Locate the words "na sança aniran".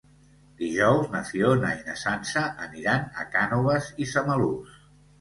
1.91-3.09